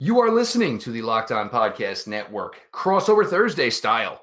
[0.00, 4.22] You are listening to the Locked On Podcast Network, crossover Thursday style.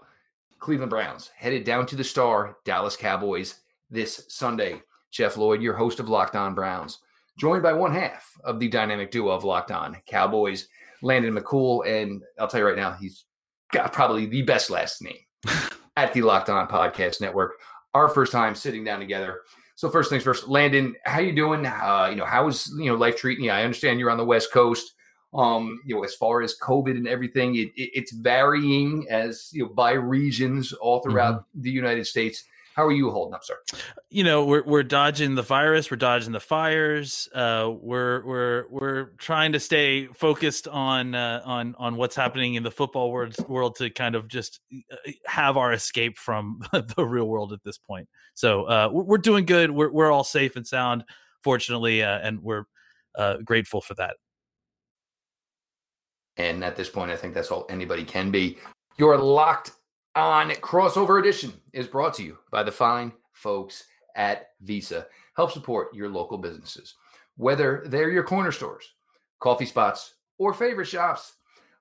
[0.59, 3.55] Cleveland Browns headed down to the star Dallas Cowboys
[3.89, 4.81] this Sunday.
[5.11, 6.99] Jeff Lloyd, your host of Locked On Browns,
[7.37, 10.67] joined by one half of the dynamic duo of Locked On Cowboys,
[11.01, 11.87] Landon McCool.
[11.87, 13.23] And I'll tell you right now, he's
[13.71, 15.19] got probably the best last name
[15.95, 17.53] at the Locked On Podcast Network.
[17.93, 19.39] Our first time sitting down together.
[19.75, 21.65] So first things first, Landon, how you doing?
[21.65, 23.51] Uh, you know, how is you know life treating you?
[23.51, 24.95] I understand you're on the West Coast.
[25.33, 29.63] Um, you know, as far as COVID and everything, it, it, it's varying as you
[29.63, 31.61] know by regions all throughout mm-hmm.
[31.61, 32.43] the United States.
[32.73, 33.57] How are you holding up, sir?
[34.09, 37.27] You know, we're we're dodging the virus, we're dodging the fires.
[37.33, 42.63] Uh, we're we're we're trying to stay focused on uh, on on what's happening in
[42.63, 46.61] the football world world to kind of just uh, have our escape from
[46.95, 48.07] the real world at this point.
[48.35, 49.71] So uh, we're doing good.
[49.71, 51.03] We're we're all safe and sound,
[51.43, 52.63] fortunately, uh, and we're
[53.17, 54.15] uh, grateful for that.
[56.41, 58.57] And at this point, I think that's all anybody can be.
[58.97, 59.73] You're locked
[60.15, 63.83] on Crossover Edition is brought to you by the fine folks
[64.15, 65.05] at Visa.
[65.35, 66.95] Help support your local businesses,
[67.37, 68.93] whether they're your corner stores,
[69.39, 71.33] coffee spots, or favorite shops.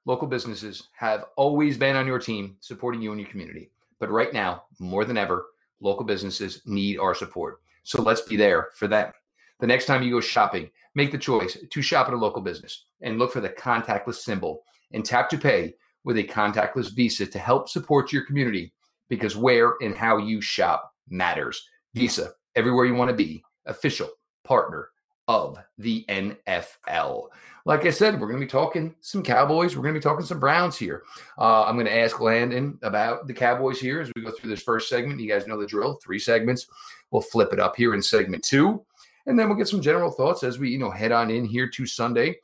[0.04, 3.70] Local businesses have always been on your team supporting you and your community.
[3.98, 5.46] But right now, more than ever,
[5.80, 7.60] local businesses need our support.
[7.82, 9.12] So let's be there for them.
[9.60, 12.86] The next time you go shopping, make the choice to shop at a local business
[13.02, 17.38] and look for the contactless symbol and tap to pay with a contactless Visa to
[17.38, 18.72] help support your community
[19.08, 21.68] because where and how you shop matters.
[21.94, 24.08] Visa, everywhere you want to be, official
[24.44, 24.88] partner
[25.28, 27.28] of the NFL.
[27.66, 29.76] Like I said, we're going to be talking some Cowboys.
[29.76, 31.04] We're going to be talking some Browns here.
[31.38, 34.62] Uh, I'm going to ask Landon about the Cowboys here as we go through this
[34.62, 35.20] first segment.
[35.20, 36.66] You guys know the drill three segments.
[37.10, 38.84] We'll flip it up here in segment two.
[39.26, 41.68] And then we'll get some general thoughts as we, you know, head on in here
[41.68, 42.36] to Sunday.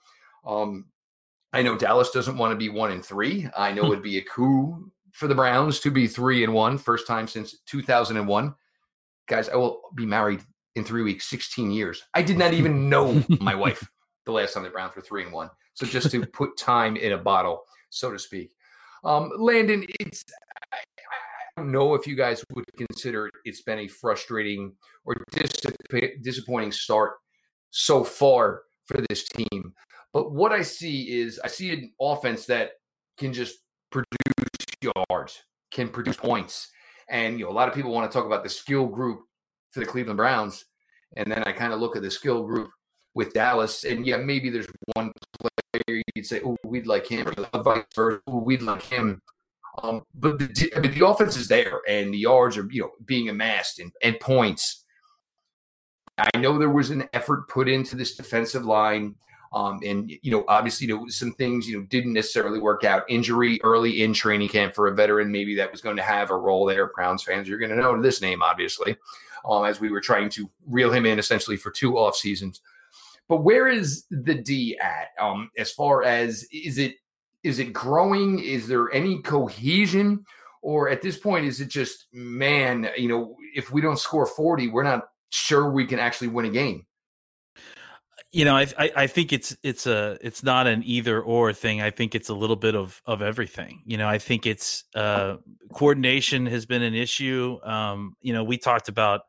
[0.47, 0.87] Um,
[1.53, 3.48] I know Dallas doesn't want to be one and three.
[3.56, 3.92] I know hmm.
[3.92, 7.59] it'd be a coup for the Browns to be three and one, first time since
[7.66, 8.54] 2001.
[9.26, 10.42] Guys, I will be married
[10.75, 12.03] in three weeks, 16 years.
[12.14, 13.88] I did not even know my wife
[14.26, 15.50] the last time the Browns were three and one.
[15.75, 18.50] So just to put time in a bottle, so to speak.
[19.04, 20.25] Um, Landon, it's
[21.56, 24.72] don't know if you guys would consider it's been a frustrating
[25.05, 25.17] or
[26.22, 27.15] disappointing start
[27.71, 29.72] so far for this team.
[30.12, 32.72] But what I see is I see an offense that
[33.19, 33.56] can just
[33.91, 34.06] produce
[34.83, 36.69] yards, can produce points.
[37.09, 39.21] And you know, a lot of people want to talk about the skill group
[39.73, 40.65] for the Cleveland Browns.
[41.17, 42.71] And then I kind of look at the skill group
[43.15, 43.84] with Dallas.
[43.84, 48.21] And yeah, maybe there's one player you'd say, oh, we'd like him, or vice versa,
[48.27, 49.21] we'd like him.
[49.82, 53.28] Um, but the, mean, the offense is there, and the yards are you know being
[53.28, 54.84] amassed and, and points.
[56.19, 59.16] I know there was an effort put into this defensive line
[59.53, 63.04] um, and you know, obviously, you know, some things you know didn't necessarily work out.
[63.09, 66.37] Injury early in training camp for a veteran, maybe that was going to have a
[66.37, 66.88] role there.
[66.88, 68.97] Browns fans, you're going to know this name, obviously,
[69.48, 72.60] um, as we were trying to reel him in essentially for two off seasons.
[73.28, 75.08] But where is the D at?
[75.19, 76.97] Um, as far as is it
[77.46, 78.38] is it growing?
[78.38, 80.24] Is there any cohesion?
[80.62, 82.90] Or at this point, is it just man?
[82.96, 86.50] You know, if we don't score forty, we're not sure we can actually win a
[86.50, 86.86] game
[88.36, 91.80] you know, I, I, I think it's it's a it's not an either or thing.
[91.80, 93.82] I think it's a little bit of of everything.
[93.86, 95.36] You know, I think it's uh,
[95.72, 97.58] coordination has been an issue.
[97.64, 99.22] Um, you know, we talked about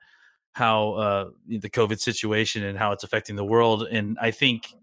[0.51, 4.73] how uh, the COVID situation and how it's affecting the world, and I think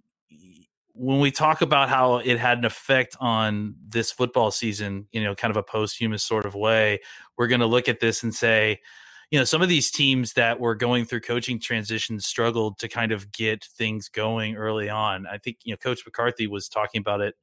[0.95, 5.35] when we talk about how it had an effect on this football season, you know,
[5.35, 7.01] kind of a posthumous sort of way,
[7.39, 8.81] we're going to look at this and say
[9.31, 13.13] you know some of these teams that were going through coaching transitions struggled to kind
[13.13, 15.27] of get things going early on.
[15.27, 17.35] I think you know coach mccarthy was talking about it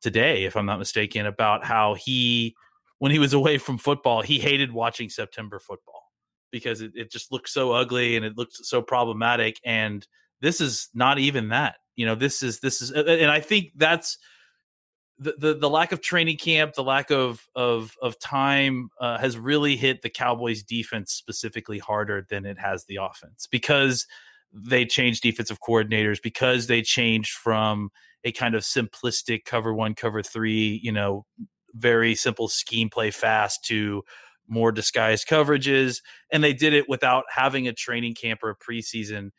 [0.00, 2.54] today if i'm not mistaken about how he
[2.98, 6.04] when he was away from football he hated watching september football
[6.50, 9.60] because it, it just looked so ugly and it looked so problematic.
[9.64, 10.06] And
[10.40, 14.18] this is not even that you know this is this is and i think that's
[15.18, 19.36] the, the, the lack of training camp, the lack of of of time uh, has
[19.36, 24.06] really hit the Cowboys defense specifically harder than it has the offense because
[24.52, 27.90] they changed defensive coordinators because they changed from
[28.24, 31.26] a kind of simplistic cover one, cover three, you know,
[31.74, 34.02] very simple scheme play fast to
[34.48, 36.00] more disguised coverages.
[36.32, 39.30] And they did it without having a training camp or a preseason.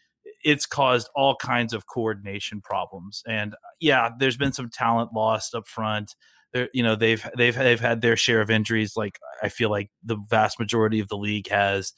[0.44, 3.24] It's caused all kinds of coordination problems.
[3.27, 6.15] And yeah, there's been some talent lost up front.
[6.53, 9.89] There, you know, they've they've they've had their share of injuries, like I feel like
[10.03, 11.94] the vast majority of the league has.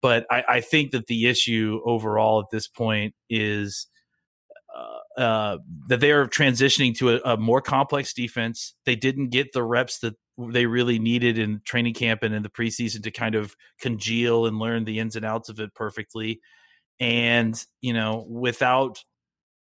[0.00, 3.88] But I, I think that the issue overall at this point is
[4.74, 5.58] uh, uh,
[5.88, 8.74] that they are transitioning to a, a, more complex defense.
[8.84, 12.48] They didn't get the reps that they really needed in training camp and in the
[12.48, 16.40] preseason to kind of congeal and learn the ins and outs of it perfectly.
[17.00, 19.04] And, you know, without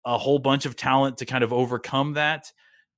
[0.05, 2.53] a whole bunch of talent to kind of overcome that,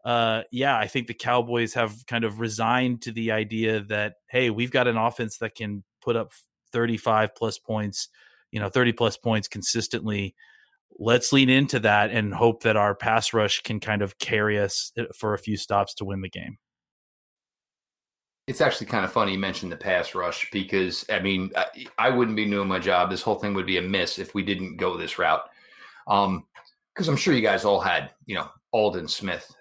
[0.05, 4.50] uh, yeah, I think the Cowboys have kind of resigned to the idea that, hey,
[4.50, 6.32] we've got an offense that can put up
[6.73, 8.08] 35 plus points,
[8.50, 10.34] you know, 30 plus points consistently
[10.99, 14.93] let's lean into that and hope that our pass rush can kind of carry us
[14.99, 16.58] uh, for a few stops to win the game.
[18.46, 21.66] It's actually kind of funny you mentioned the pass rush because I mean I,
[21.98, 23.10] I wouldn't be doing my job.
[23.10, 25.43] This whole thing would be a miss if we didn't go this route.
[26.06, 26.44] Um,
[26.94, 29.54] because I'm sure you guys all had you know Aldon Smith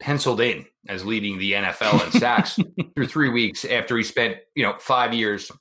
[0.00, 2.58] penciled in as leading the NFL in sacks
[2.94, 5.52] through three weeks after he spent you know five years,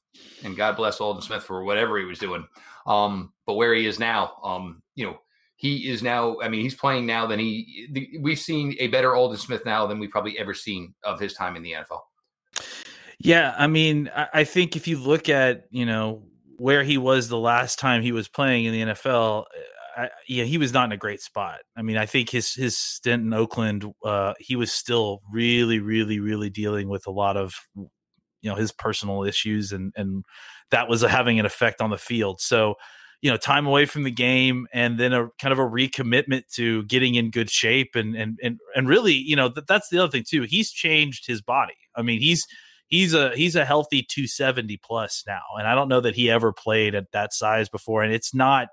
[0.43, 2.47] and God bless Aldon Smith for whatever he was doing.
[2.87, 5.19] Um, but where he is now, um, you know,
[5.57, 6.39] he is now.
[6.41, 7.87] I mean, he's playing now than he.
[7.91, 11.33] The, we've seen a better Aldon Smith now than we've probably ever seen of his
[11.33, 11.99] time in the NFL.
[13.19, 16.23] Yeah, I mean, I, think if you look at you know
[16.57, 19.43] where he was the last time he was playing in the NFL,
[19.97, 21.59] I, yeah, he was not in a great spot.
[21.75, 26.21] I mean, I think his his stint in Oakland, uh, he was still really, really,
[26.21, 30.23] really dealing with a lot of you know his personal issues, and and
[30.71, 32.39] that was having an effect on the field.
[32.39, 32.75] So
[33.21, 36.83] you know time away from the game and then a kind of a recommitment to
[36.83, 40.09] getting in good shape and and and, and really you know that, that's the other
[40.09, 42.45] thing too he's changed his body i mean he's
[42.89, 46.51] he's a he's a healthy 270 plus now and i don't know that he ever
[46.51, 48.67] played at that size before and it's not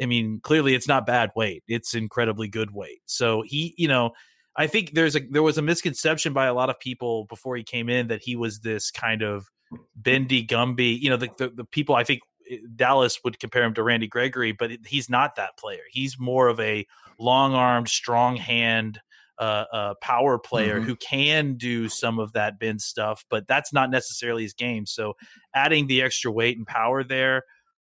[0.00, 4.12] i mean clearly it's not bad weight it's incredibly good weight so he you know
[4.56, 7.64] i think there's a there was a misconception by a lot of people before he
[7.64, 9.48] came in that he was this kind of
[9.94, 13.74] bendy gumby you know the, the, the people i think eh, Dallas would compare him
[13.74, 15.82] to Randy Gregory, but he's not that player.
[15.90, 16.86] He's more of a
[17.18, 19.00] long armed, strong hand
[19.38, 20.86] uh, uh, power player mm-hmm.
[20.86, 24.86] who can do some of that bend stuff, but that's not necessarily his game.
[24.86, 25.14] So
[25.54, 27.42] adding the extra weight and power there,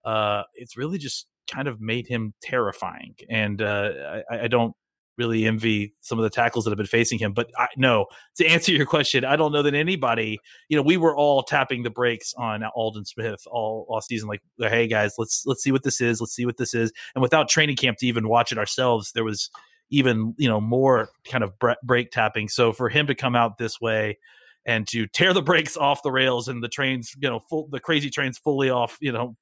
[0.06, 3.16] uh, it's really just kind of made him terrifying.
[3.30, 4.76] And uh, I, I, don't
[5.18, 7.34] really envy some of the tackles that have been facing him.
[7.34, 8.06] But I, no,
[8.38, 11.84] to answer your question, I don't know that anybody, you know, we were all tapping
[11.84, 14.30] the brakes on Aldon Smith all, all season.
[14.30, 16.22] Like, hey guys, let's let's see what this is.
[16.22, 16.92] Let's see what this is.
[17.14, 19.50] And without training camp to even watch it ourselves, there was
[19.90, 21.54] even you know more kind of
[21.84, 22.48] brake tapping.
[22.50, 24.18] So for him to come out this way
[24.66, 27.80] and to tear the brakes off the rails and the trains, you know, full the
[27.80, 29.36] crazy trains fully off, you know,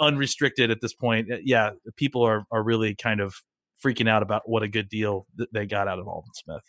[0.00, 1.28] unrestricted at this point.
[1.44, 3.34] Yeah, people are are really kind of
[3.82, 6.62] freaking out about what a good deal that they got out of Aldon Smith.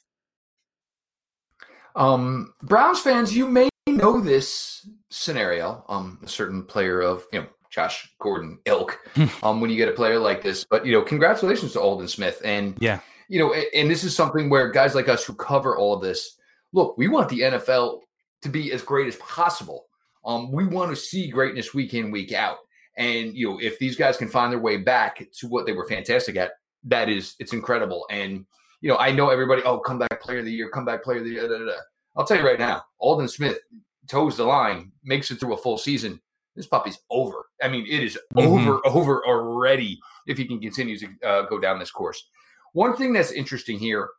[1.96, 5.84] Um, Browns fans, you may know this scenario.
[5.90, 9.00] Um, a certain player of you know Josh Gordon ilk.
[9.44, 12.42] um, when you get a player like this, but you know, congratulations to Aldon Smith.
[12.44, 15.78] And yeah, you know, and, and this is something where guys like us who cover
[15.78, 16.38] all of this,
[16.74, 18.02] look, we want the NFL
[18.42, 19.86] to be as great as possible.
[20.26, 22.58] Um, we want to see greatness week in, week out.
[22.98, 25.88] And you know, if these guys can find their way back to what they were
[25.88, 26.52] fantastic at,
[26.84, 28.06] that is it's incredible.
[28.10, 28.46] And
[28.82, 29.62] you know, I know everybody.
[29.64, 31.48] Oh, comeback player of the year, comeback player of the year.
[31.48, 31.78] Da, da, da.
[32.16, 33.60] I'll tell you right now, Aldon Smith
[34.08, 36.20] toes the line, makes it through a full season.
[36.58, 37.46] This puppy's over.
[37.62, 38.68] I mean, it is mm-hmm.
[38.68, 40.00] over, over already.
[40.26, 42.28] If he can continue to uh, go down this course.
[42.74, 44.10] One thing that's interesting here,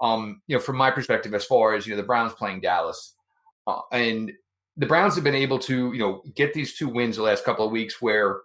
[0.00, 3.14] um, you know, from my perspective, as far as you know, the Browns playing Dallas,
[3.66, 4.32] uh, and
[4.78, 7.66] the Browns have been able to, you know, get these two wins the last couple
[7.66, 8.40] of weeks where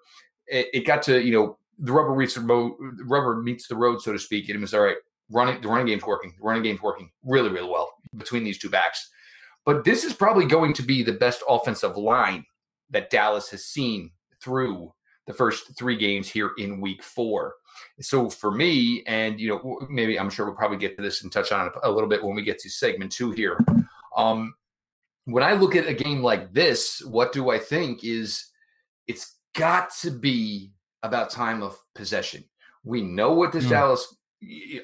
[0.48, 2.74] it, it got to, you know, the rubber meets the road,
[3.06, 4.50] rubber meets the road, so to speak.
[4.50, 4.98] And it was all right.
[5.30, 6.34] Running the running game's working.
[6.38, 9.10] The running game's working really, really well between these two backs.
[9.66, 12.46] But this is probably going to be the best offensive line
[12.94, 14.94] that Dallas has seen through
[15.28, 17.56] the first three games here in Week Four.
[18.02, 21.32] So for me, and you know, maybe I'm sure we'll probably get to this and
[21.32, 23.60] touch on it a little bit when we get to segment two here.
[24.16, 24.54] Um,
[25.26, 28.46] when I look at a game like this, what do I think is
[29.08, 30.72] it's got to be
[31.04, 32.44] about time of possession.
[32.84, 33.70] We know what this mm.
[33.70, 34.16] Dallas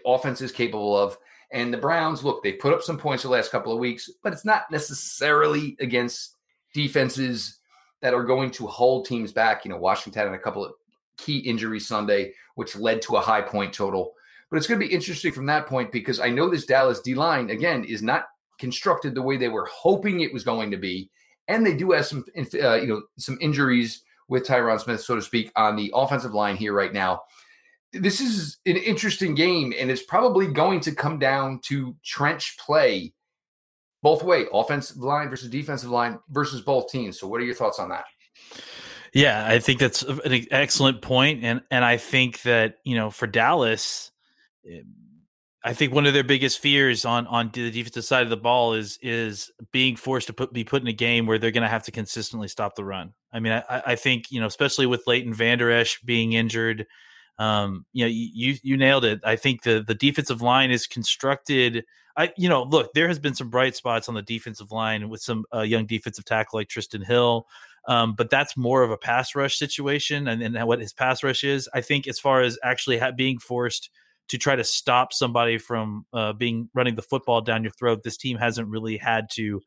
[0.05, 1.17] offense is capable of.
[1.51, 4.33] And the Browns, look, they put up some points the last couple of weeks, but
[4.33, 6.35] it's not necessarily against
[6.73, 7.58] defenses
[8.01, 9.65] that are going to hold teams back.
[9.65, 10.73] You know, Washington had a couple of
[11.17, 14.13] key injuries Sunday, which led to a high point total.
[14.49, 17.13] But it's going to be interesting from that point because I know this Dallas D
[17.13, 18.25] line, again, is not
[18.57, 21.09] constructed the way they were hoping it was going to be,
[21.47, 25.21] and they do have some, uh, you know, some injuries with Tyron Smith, so to
[25.21, 27.21] speak, on the offensive line here right now.
[27.91, 33.13] This is an interesting game, and it's probably going to come down to trench play
[34.01, 37.19] both way, offensive line versus defensive line versus both teams.
[37.19, 38.05] So, what are your thoughts on that?
[39.13, 43.27] Yeah, I think that's an excellent point, and and I think that you know for
[43.27, 44.11] Dallas,
[44.69, 44.81] eh,
[45.63, 48.73] I think one of their biggest fears on on the defensive side of the ball
[48.73, 51.69] is is being forced to put be put in a game where they're going to
[51.69, 53.13] have to consistently stop the run.
[53.33, 56.85] I mean, I, I think you know, especially with Leighton Vander Esch being injured,
[57.39, 59.21] um, you know, you you nailed it.
[59.23, 61.83] I think the the defensive line is constructed.
[62.19, 65.21] I you know, look, there has been some bright spots on the defensive line with
[65.21, 67.47] some uh, young defensive tackle like Trysten Hill.
[67.87, 71.45] Um, but that's more of a pass rush situation, and, and what his pass rush
[71.45, 71.69] is.
[71.73, 73.89] I think as far as actually ha- being forced
[74.27, 78.17] to try to stop somebody from uh, being running the football down your throat, this
[78.17, 79.61] team hasn't really had to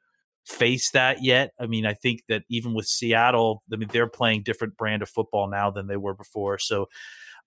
[0.45, 1.53] face that yet.
[1.59, 5.09] I mean, I think that even with Seattle, I mean, they're playing different brand of
[5.09, 6.59] football now than they were before.
[6.59, 6.89] So,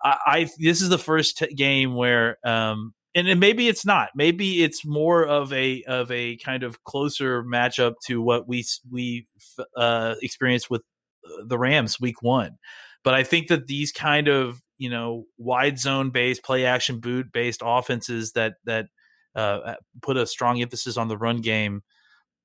[0.04, 4.10] I, I this is the first t- game where um, and, maybe it's not.
[4.15, 9.27] Maybe it's more of a of a kind of closer matchup to what we we
[9.75, 10.81] uh, experienced with
[11.25, 12.57] uh, the Rams week one.
[13.03, 17.31] But I think that these kind of you know wide zone based play action boot
[17.31, 18.88] based offenses that that
[19.36, 21.84] uh, put a strong emphasis on the run game,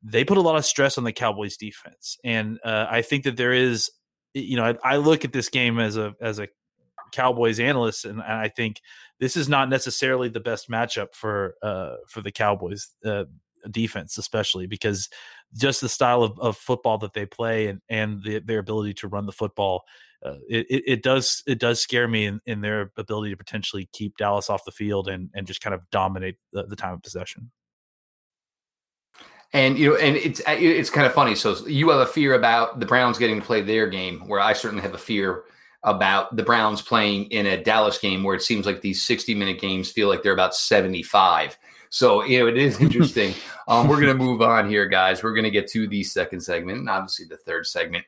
[0.03, 3.37] they put a lot of stress on the Cowboys defense, and uh, I think that
[3.37, 3.91] there is,
[4.35, 6.49] you know, I, I, look at this game as a as a
[7.13, 8.81] Cowboys analyst, and I think
[9.21, 13.25] this is not necessarily the best matchup for uh, for the Cowboys uh,
[13.71, 15.09] defense, especially because
[15.55, 19.09] just the style of, of football that they play and and the, their ability to
[19.09, 19.85] run the football,
[20.25, 24.17] uh, it, it does it does scare me in, in their ability to potentially keep
[24.17, 27.51] Dallas off the field and and just kind of dominate the, the time of possession.
[29.53, 31.35] And you know, and it's it's kind of funny.
[31.35, 34.55] So you have a fear about the Browns getting to play their game, where I
[34.55, 35.45] certainly have a fear
[35.83, 39.61] about the Browns playing in a Dallas game where it seems like these 60 minute
[39.61, 41.59] games feel like they're about 75.
[41.89, 43.35] So, you know, it is interesting.
[43.67, 45.23] um, we're going to move on here, guys.
[45.23, 48.05] We're going to get to the second segment and obviously the third segment.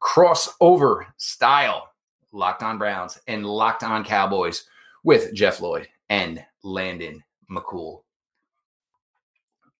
[0.00, 1.90] Crossover style
[2.32, 4.64] Locked on Browns and Locked on Cowboys
[5.04, 8.02] with Jeff Lloyd and Landon McCool.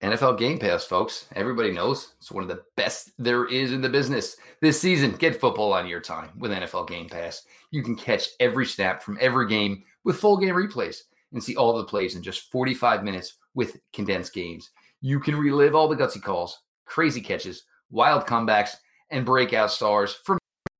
[0.04, 1.28] NFL Game Pass, folks.
[1.34, 4.36] Everybody knows it's one of the best there is in the business.
[4.60, 7.46] This season, get football on your time with NFL Game Pass.
[7.70, 11.74] You can catch every snap from every game with full game replays and see all
[11.74, 14.72] the plays in just 45 minutes with condensed games.
[15.00, 18.76] You can relive all the gutsy calls, crazy catches, wild comebacks,
[19.08, 20.36] and breakout stars from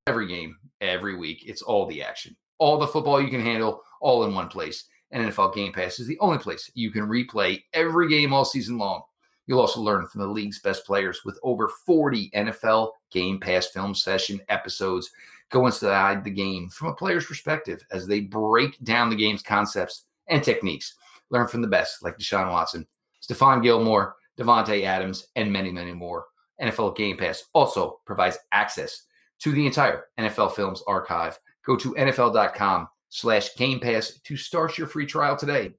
[0.06, 1.44] every game, every week.
[1.46, 4.84] It's all the action, all the football you can handle, all in one place.
[5.12, 8.76] And NFL Game Pass is the only place you can replay every game all season
[8.76, 9.00] long.
[9.46, 13.94] You'll also learn from the league's best players with over 40 NFL Game Pass film
[13.94, 15.10] session episodes.
[15.50, 20.06] Go inside the game from a player's perspective as they break down the game's concepts
[20.28, 20.94] and techniques.
[21.30, 22.86] Learn from the best like Deshaun Watson,
[23.22, 26.26] Stephon Gilmore, Davante Adams, and many, many more.
[26.60, 29.02] NFL Game Pass also provides access
[29.40, 31.38] to the entire NFL Films archive.
[31.64, 35.72] Go to NFL.com slash Game Pass to start your free trial today.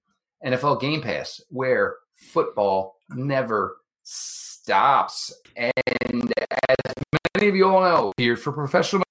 [0.46, 5.34] NFL Game Pass, where football never stops.
[5.56, 6.34] And
[6.70, 6.94] as
[7.36, 9.04] many of you all know, here for professional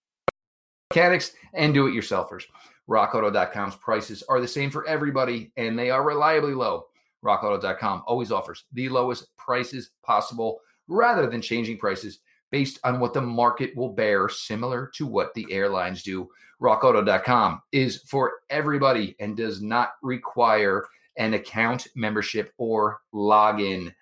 [0.91, 2.45] mechanics and do it yourselfers.
[2.89, 6.87] RockAuto.com's prices are the same for everybody and they are reliably low.
[7.25, 12.21] RockAuto.com always offers the lowest prices possible rather than changing prices
[12.51, 16.29] based on what the market will bear, similar to what the airlines do.
[16.61, 20.85] RockAuto.com is for everybody and does not require
[21.17, 23.93] an account membership or login.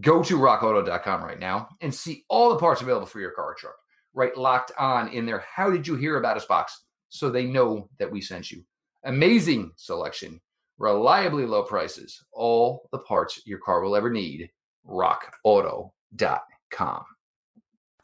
[0.00, 3.54] Go to rockauto.com right now and see all the parts available for your car or
[3.54, 3.76] truck.
[4.12, 5.44] Right locked on in there.
[5.54, 6.84] How did you hear about us box?
[7.08, 8.64] So they know that we sent you.
[9.04, 10.40] Amazing selection,
[10.78, 14.50] reliably low prices, all the parts your car will ever need.
[14.88, 15.90] rockauto.com.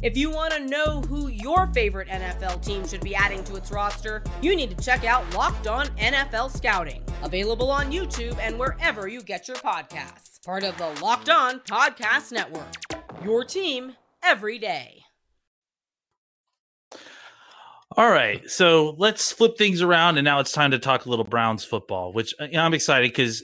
[0.00, 3.72] If you want to know who your favorite NFL team should be adding to its
[3.72, 9.08] roster, you need to check out Locked On NFL Scouting, available on YouTube and wherever
[9.08, 10.40] you get your podcasts.
[10.44, 12.72] Part of the Locked On Podcast Network.
[13.24, 15.02] Your team every day.
[17.96, 21.24] All right, so let's flip things around, and now it's time to talk a little
[21.24, 23.42] Browns football, which you know, I'm excited because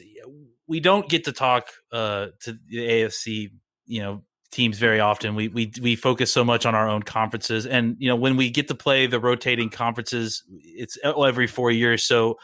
[0.68, 3.50] we don't get to talk uh, to the AFC,
[3.86, 4.22] you know,
[4.54, 5.34] teams very often.
[5.34, 8.50] We we we focus so much on our own conferences, and you know, when we
[8.50, 12.36] get to play the rotating conferences, it's every four years, so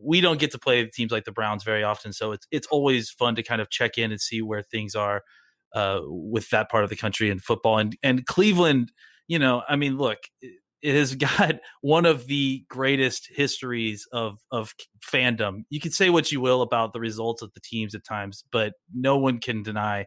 [0.00, 2.12] we don't get to play teams like the Browns very often.
[2.12, 5.22] So it's it's always fun to kind of check in and see where things are
[5.74, 8.92] uh, with that part of the country in football, and and Cleveland.
[9.28, 14.72] You know, I mean, look, it has got one of the greatest histories of of
[15.04, 15.64] fandom.
[15.68, 18.74] You can say what you will about the results of the teams at times, but
[18.94, 20.06] no one can deny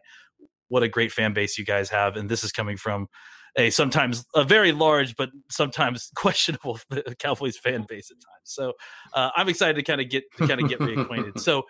[0.70, 2.16] what a great fan base you guys have.
[2.16, 3.08] And this is coming from
[3.56, 6.78] a sometimes a very large but sometimes questionable
[7.18, 8.44] Cowboys fan base at times.
[8.44, 8.72] So
[9.12, 11.38] uh, I'm excited to kind of get to kind of get reacquainted.
[11.40, 11.64] So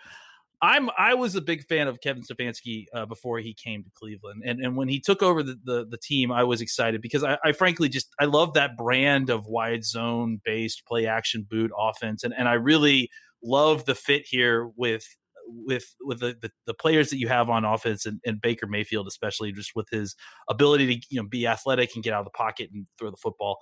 [0.61, 4.43] I'm I was a big fan of Kevin Stefanski uh, before he came to Cleveland,
[4.45, 7.39] and and when he took over the the, the team, I was excited because I,
[7.43, 12.23] I, frankly just I love that brand of wide zone based play action boot offense,
[12.23, 13.09] and and I really
[13.43, 15.07] love the fit here with
[15.47, 19.07] with with the, the, the players that you have on offense and, and, Baker Mayfield
[19.07, 20.15] especially just with his
[20.49, 23.17] ability to you know be athletic and get out of the pocket and throw the
[23.17, 23.59] football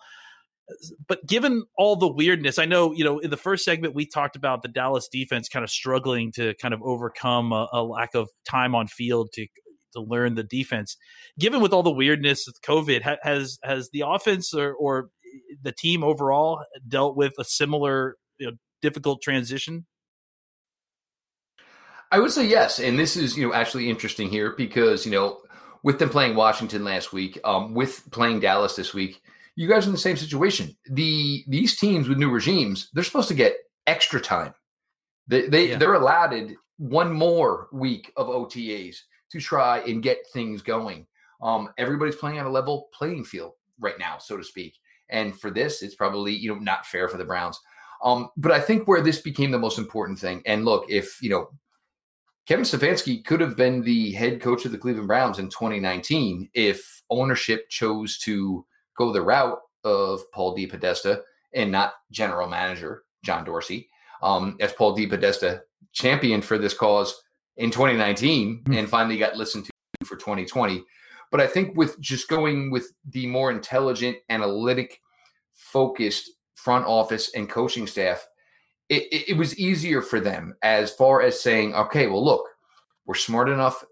[1.08, 4.36] but given all the weirdness, I know you know in the first segment we talked
[4.36, 8.30] about the Dallas defense kind of struggling to kind of overcome a, a lack of
[8.48, 9.48] time on field to
[9.94, 10.98] to learn the defense.
[11.40, 15.56] Given with all the weirdness of COVID, ha- has has the offense or, or eh,
[15.62, 19.86] the team overall dealt with a similar you know, difficult transition?
[22.12, 25.42] I would say yes, and this is you know actually interesting here because you know
[25.84, 29.22] with them playing Washington last week, um, with playing Dallas this week
[29.60, 30.74] you guys are in the same situation.
[30.90, 34.54] The these teams with new regimes, they're supposed to get extra time.
[35.28, 35.78] They they yeah.
[35.78, 38.96] they're allotted one more week of OTAs
[39.32, 41.08] to try and get things going.
[41.42, 44.78] Um, everybody's playing on a level playing field right now, so to speak.
[45.10, 47.60] And for this, it's probably you know not fair for the Browns.
[48.02, 51.32] Um, but I think where this became the most important thing, and look, if you
[51.32, 51.50] know
[52.50, 57.04] Kevin Stefanski could have been the head coach of the Cleveland Browns in 2019 if
[57.12, 58.66] ownership chose to
[58.98, 60.66] go the route of Paul D.
[60.66, 61.22] DePodesta
[61.54, 63.88] and not general manager John Dorsey,
[64.24, 65.06] um, as Paul D.
[65.06, 65.62] DePodesta
[65.94, 67.22] championed for this cause
[67.58, 68.74] in 2019 mm-hmm.
[68.74, 69.72] and finally got listened to
[70.04, 70.84] for 2020.
[71.30, 75.00] But I think with just going with the more intelligent, analytic,
[75.54, 78.28] focused front office and coaching staff,
[78.90, 82.48] it, it, was easier for them as far as saying, okay, well, look,
[83.06, 83.84] we're smart enough.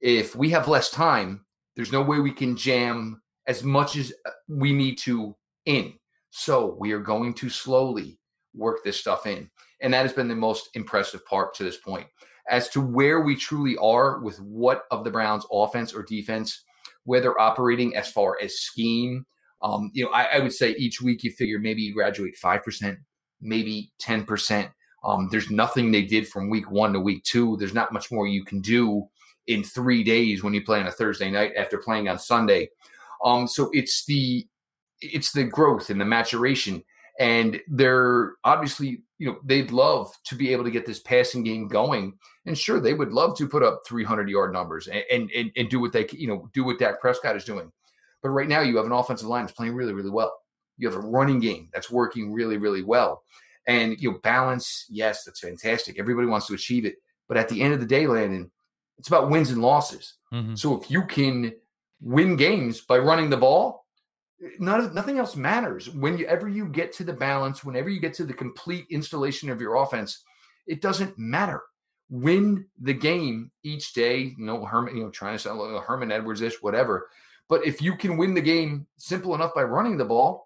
[0.00, 4.30] If we have less time, there's no way we can jam as much as uh,
[4.48, 5.94] we need to in.
[6.30, 8.18] So we are going to slowly
[8.54, 9.50] work this stuff in.
[9.80, 12.06] And that has been the most impressive part to this point.
[12.48, 16.62] As to where we truly are with what of the Browns offense or defense,
[17.04, 19.26] where they're operating as far as scheme,
[19.62, 22.96] um, you know, I, I, would say each week you figure maybe you graduate 5%,
[23.40, 24.70] maybe 10%.
[25.04, 27.56] Um, there's nothing they did from week one to week two.
[27.58, 29.08] There's not much more you can do
[29.46, 32.70] in three days when you play on a Thursday night after playing on Sunday.
[33.24, 34.46] Um, so it's the
[35.00, 36.82] it's the growth and the maturation,
[37.18, 41.68] and they're obviously you know they'd love to be able to get this passing game
[41.68, 42.14] going,
[42.46, 45.80] and sure they would love to put up 300 yard numbers and and and do
[45.80, 47.70] what they you know do what Dak Prescott is doing,
[48.22, 50.36] but right now you have an offensive line that's playing really really well.
[50.78, 53.22] You have a running game that's working really really well,
[53.66, 54.86] and you know balance.
[54.88, 55.98] Yes, that's fantastic.
[55.98, 56.96] Everybody wants to achieve it,
[57.28, 58.50] but at the end of the day, Landon,
[58.98, 60.14] it's about wins and losses.
[60.32, 60.54] Mm-hmm.
[60.54, 61.52] So if you can
[62.00, 63.86] win games by running the ball,
[64.58, 65.90] not, nothing else matters.
[65.90, 69.76] Whenever you get to the balance, whenever you get to the complete installation of your
[69.76, 70.22] offense,
[70.66, 71.62] it doesn't matter.
[72.08, 74.34] Win the game each day.
[74.38, 77.08] You know, Herman, you know, trying to sound like Herman Edwards ish, whatever.
[77.48, 80.45] But if you can win the game simple enough by running the ball,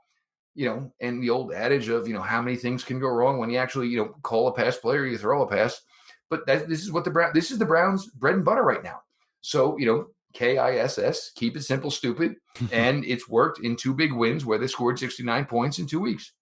[0.54, 3.38] you know, and the old adage of, you know, how many things can go wrong
[3.38, 5.82] when you actually, you know, call a pass play or you throw a pass.
[6.28, 8.82] But that, this is what the Brown, this is the Browns' bread and butter right
[8.82, 9.02] now.
[9.40, 11.30] So, you know, K I S S.
[11.34, 12.36] Keep it simple, stupid.
[12.72, 16.32] and it's worked in two big wins where they scored 69 points in two weeks.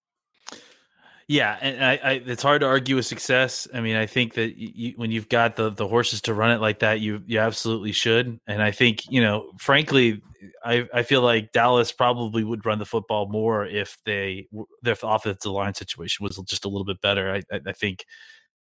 [1.27, 3.67] Yeah, and I, I, it's hard to argue with success.
[3.71, 6.59] I mean, I think that you, when you've got the, the horses to run it
[6.59, 8.39] like that, you you absolutely should.
[8.47, 10.23] And I think you know, frankly,
[10.63, 14.47] I, I feel like Dallas probably would run the football more if they
[14.81, 17.33] their offensive line situation was just a little bit better.
[17.33, 18.05] I, I, think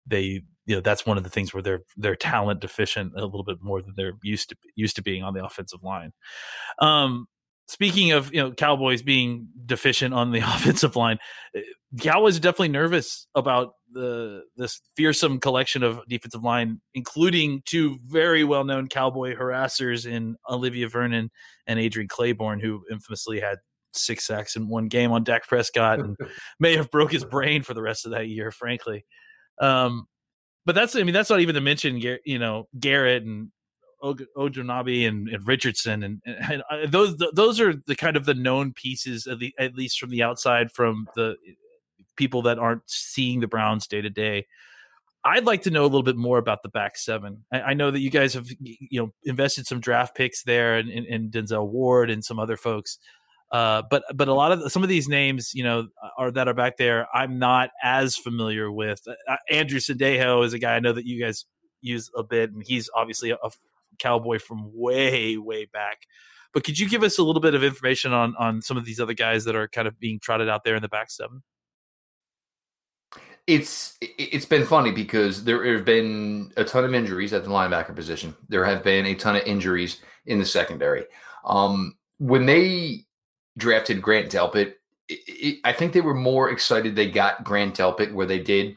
[0.06, 3.44] they you know that's one of the things where they're they're talent deficient a little
[3.44, 6.12] bit more than they're used to used to being on the offensive line.
[6.80, 7.28] Um,
[7.68, 11.18] speaking of you know Cowboys being deficient on the offensive line,
[12.00, 18.44] Cowboys are definitely nervous about the this fearsome collection of defensive line, including two very
[18.44, 21.32] well known Cowboy harassers in Olivier Vernon
[21.68, 23.58] and Adrian Clayborn, who infamously had
[23.94, 26.18] six sacks in one game on Dak Prescott and
[26.60, 29.06] may have broke his brain for the rest of that year, frankly.
[29.60, 30.08] Um,
[30.66, 33.52] but that's I mean that's not even to mention you know Garrett and
[34.14, 38.74] Ojulari and, and Richardson and, and, and, those those are the kind of the known
[38.74, 41.36] pieces at, the, at least from the outside from the
[42.16, 44.46] people that aren't seeing the Browns day to day.
[45.24, 47.46] I'd like to know a little bit more about the back seven.
[47.52, 51.32] I, I, know that you guys have you know invested some draft picks there and,
[51.32, 53.00] Denzel Ward and some other folks.
[53.52, 55.88] Uh, but but a lot of some of these names, you know,
[56.18, 57.08] are that are back there.
[57.14, 59.02] I'm not as familiar with.
[59.08, 61.46] Uh, uh Andrew Sendejo is a guy I know that you guys
[61.82, 63.38] use a bit, and he's obviously a
[64.00, 66.06] cowboy from way way back.
[66.54, 69.00] But could you give us a little bit of information on on some of these
[69.00, 71.44] other guys that are kind of being trotted out there in the back seven?
[73.48, 77.96] It's it's been funny because there have been a ton of injuries at the linebacker
[77.96, 78.36] position.
[78.50, 81.06] There have been a ton of injuries in the secondary.
[81.46, 83.06] Um, when they
[83.58, 84.74] drafted Grant Delpit,
[85.08, 88.76] it, it, I think they were more excited they got Grant Delpit where they did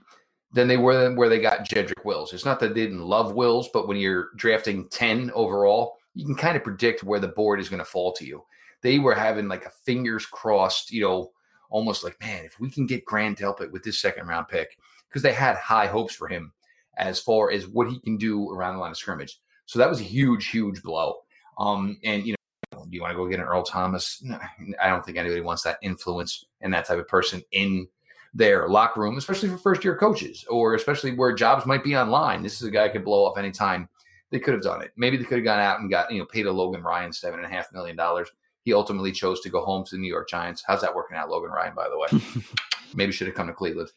[0.53, 2.33] than they were where they got Jedrick Wills.
[2.33, 6.35] It's not that they didn't love Wills, but when you're drafting 10 overall, you can
[6.35, 8.45] kind of predict where the board is going to fall to you.
[8.83, 11.33] They were having like a fingers crossed, you know,
[11.71, 15.23] almost like, man, if we can get Grant Delpit with this second round pick, because
[15.23, 16.53] they had high hopes for him
[16.97, 19.39] as far as what he can do around the line of scrimmage.
[19.67, 21.17] So that was a huge, huge blow.
[21.59, 22.35] Um, and you
[22.73, 24.21] know, do you want to go get an Earl Thomas?
[24.23, 24.39] No,
[24.81, 27.89] I don't think anybody wants that influence and that type of person in
[28.35, 32.43] their locker room, especially for first year coaches, or especially where jobs might be online.
[32.43, 33.89] This is a guy could blow up anytime.
[34.31, 34.93] They could have done it.
[34.97, 37.41] Maybe they could have gone out and got, you know, paid a Logan Ryan seven
[37.41, 38.31] and a half million dollars
[38.69, 40.63] he ultimately chose to go home to the New York Giants.
[40.67, 42.43] How's that working out, Logan Ryan, by the way?
[42.95, 43.89] Maybe should have come to Cleveland.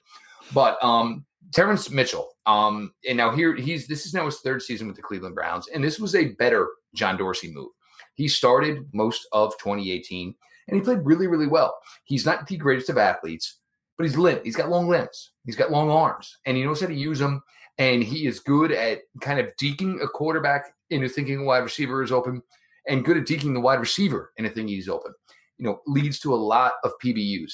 [0.53, 4.87] But um, Terrance Mitchell, um, and now here he's this is now his third season
[4.87, 7.67] with the Cleveland Browns, and this was a better John Dorsey move.
[8.15, 10.33] He started most of 2018,
[10.69, 11.77] and he played really, really well.
[12.05, 13.57] He's not the greatest of athletes,
[14.01, 14.43] but he's limp.
[14.43, 15.29] He's got long limbs.
[15.45, 17.43] He's got long arms, and he knows how to use them.
[17.77, 22.01] And he is good at kind of deking a quarterback into thinking a wide receiver
[22.01, 22.41] is open
[22.87, 25.13] and good at deking the wide receiver anything he's open.
[25.59, 27.53] You know, leads to a lot of PBUs.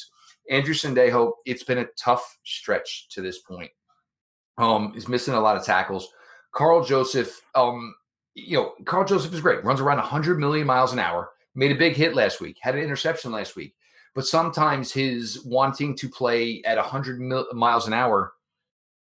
[0.49, 3.71] Andrew Sendejo, it's been a tough stretch to this point.
[4.57, 6.07] Um, he's missing a lot of tackles.
[6.53, 7.93] Karl Joseph, um,
[8.35, 9.65] you know, Karl Joseph is great.
[9.65, 11.29] Runs around 100 million miles an hour.
[11.55, 12.57] Made a big hit last week.
[12.61, 13.75] Had an interception last week.
[14.17, 18.33] But sometimes his wanting to play at 100 mil- miles an hour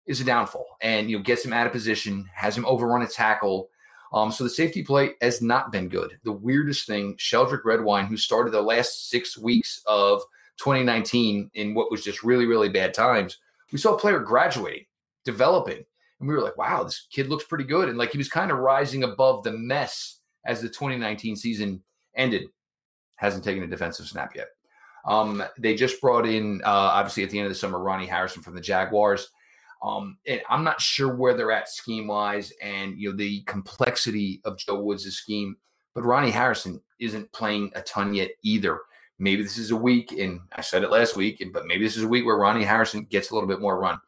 [0.05, 3.07] is a downfall, and you know gets him out of position, has him overrun a
[3.07, 3.71] tackle,
[4.13, 6.19] um, so the safety play has not been good.
[6.23, 10.21] The weirdest thing, Sheldrick Redwine, who started the last six weeks of
[10.57, 13.39] 2019 in what was just really, really bad times,
[13.71, 14.85] we saw a player graduating,
[15.25, 15.83] developing.
[16.19, 17.89] And we were like, wow, this kid looks pretty good.
[17.89, 21.81] And like he was kind of rising above the mess as the 2019 season
[22.15, 22.49] ended.
[23.15, 24.49] Hasn't taken a defensive snap yet.
[25.07, 28.43] Um, they just brought in, uh, obviously, at the end of the summer, Ronnie Harrison
[28.43, 29.29] from the Jaguars.
[29.81, 34.41] Um, and I'm not sure where they're at scheme wise and you know the complexity
[34.43, 35.55] of Joe Woods' scheme.
[35.93, 38.81] But Ronnie Harrison isn't playing a ton yet either.
[39.19, 42.03] Maybe this is a week, and I said it last week, but maybe this is
[42.03, 43.99] a week where Ronnie Harrison gets a little bit more run.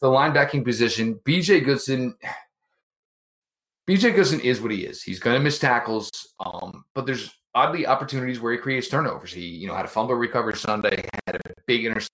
[0.00, 2.16] The linebacking position, BJ Goodson.
[3.88, 5.02] BJ Goodson is what he is.
[5.02, 9.32] He's going to miss tackles, um, but there's oddly opportunities where he creates turnovers.
[9.32, 12.08] He, you know, had a fumble recovery Sunday, had a big interception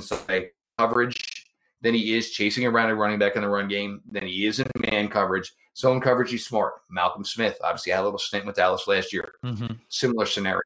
[0.00, 1.44] Sunday coverage
[1.82, 4.60] Then he is chasing around a running back in the run game, Then he is
[4.60, 5.52] in man coverage.
[5.76, 6.74] Zone coverage, he's smart.
[6.90, 9.32] Malcolm Smith, obviously, had a little stint with Dallas last year.
[9.44, 9.74] Mm-hmm.
[9.88, 10.60] Similar scenario.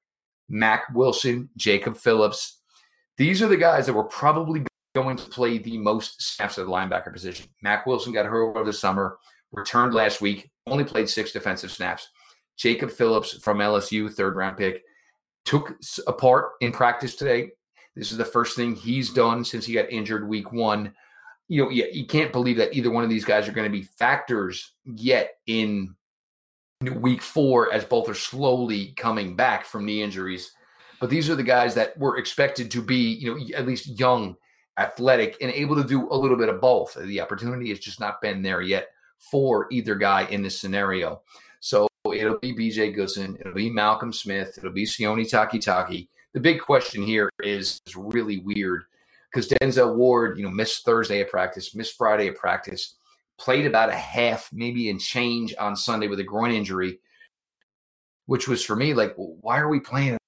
[0.48, 2.59] Mack Wilson, Jacob Phillips.
[3.16, 6.70] These are the guys that were probably going to play the most snaps at the
[6.70, 7.46] linebacker position.
[7.62, 9.18] Mack Wilson got hurt over the summer,
[9.53, 12.09] returned last week, only played six defensive snaps.
[12.57, 14.85] Jacob Phillips from LSU, third round pick,
[15.45, 17.51] took a part in practice today.
[17.97, 20.93] This is the first thing he's done since he got injured week one
[21.49, 23.79] you know, you, you can't believe that either one of these guys are going to
[23.79, 25.95] be factors yet in
[26.97, 30.53] week four as both are slowly coming back from knee injuries.
[31.01, 34.37] But these are the guys that were expected to be, you know, at least young,
[34.79, 36.95] athletic, and able to do a little bit of both.
[36.95, 38.88] The opportunity has just not been there yet
[39.19, 41.23] for either guy in this scenario.
[41.61, 41.88] So
[42.25, 46.09] it'll be BJ Goodson, it'll be Malcolm Smith, it'll be Sione Takitaki.
[46.33, 48.85] The big question here is, is really weird
[49.33, 52.95] because Denzel Ward, you know, missed Thursday at practice, missed Friday at practice,
[53.39, 56.99] played about a half, maybe in change on Sunday with a groin injury,
[58.27, 60.19] which was for me like, well, why are we playing?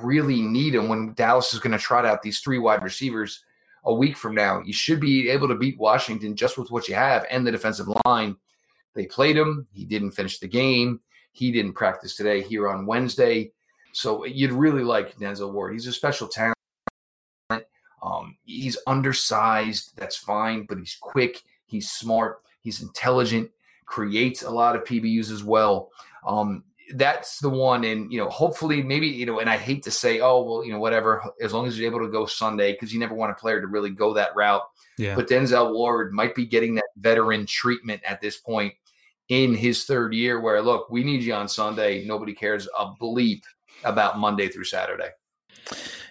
[0.00, 3.44] Really need him when Dallas is going to trot out these three wide receivers
[3.84, 4.62] a week from now.
[4.64, 7.88] You should be able to beat Washington just with what you have and the defensive
[8.06, 8.36] line.
[8.94, 9.66] They played him.
[9.72, 11.00] He didn't finish the game.
[11.32, 13.52] He didn't practice today here on Wednesday.
[13.92, 15.72] So you'd really like Denzel Ward.
[15.72, 16.56] He's a special talent.
[18.02, 19.92] Um, he's undersized.
[19.96, 21.42] That's fine, but he's quick.
[21.66, 22.42] He's smart.
[22.60, 23.50] He's intelligent.
[23.84, 25.90] Creates a lot of PBUs as well.
[26.26, 26.64] Um,
[26.94, 30.20] that's the one, and you know, hopefully, maybe you know, and I hate to say,
[30.20, 31.22] oh well, you know, whatever.
[31.40, 33.66] As long as you're able to go Sunday, because you never want a player to
[33.66, 34.62] really go that route.
[34.98, 35.14] Yeah.
[35.14, 38.74] But Denzel Ward might be getting that veteran treatment at this point
[39.30, 42.04] in his third year, where look, we need you on Sunday.
[42.04, 43.42] Nobody cares a bleep
[43.84, 45.08] about Monday through Saturday.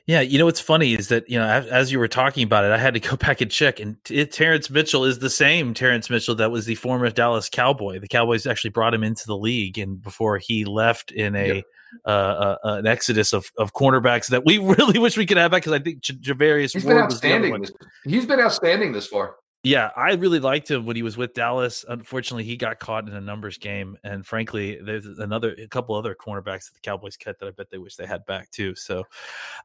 [0.07, 2.63] Yeah, you know what's funny is that you know as, as you were talking about
[2.63, 5.73] it, I had to go back and check, and t- Terrance Mitchell is the same
[5.75, 7.99] Terrance Mitchell that was the former Dallas Cowboy.
[7.99, 11.65] The Cowboys actually brought him into the league, and before he left in a Yep.
[12.05, 15.63] uh, uh, an exodus of, of cornerbacks that we really wish we could have back
[15.63, 17.61] because I think J- Javarius He's been Ward other outstanding.
[17.61, 17.71] This,
[18.05, 19.35] he's been outstanding this far.
[19.63, 21.83] Yeah, I really liked him when he was with Dallas.
[21.87, 26.15] Unfortunately, he got caught in a numbers game, and frankly, there's another a couple other
[26.15, 28.73] cornerbacks that the Cowboys cut that I bet they wish they had back too.
[28.75, 29.03] So,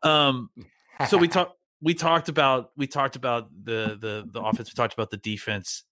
[0.02, 0.50] um,
[1.09, 4.70] so we talked we talked about we talked about the the the offense.
[4.70, 5.85] We talked about the defense.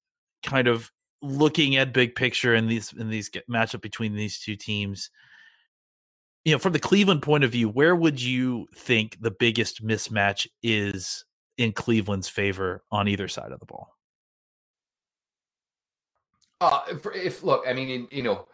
[0.43, 0.91] Kind of
[1.23, 5.11] looking at big picture in these in these get- matchup between these two teams.
[6.45, 10.49] You know, from the Cleveland point of view, where would you think the biggest mismatch
[10.61, 11.25] is
[11.59, 13.97] in Cleveland's favor on either side of the ball?
[16.61, 18.47] Uh, if, if look, I mean, you know,